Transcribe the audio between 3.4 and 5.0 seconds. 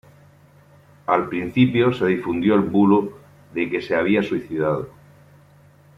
de que se había suicidado.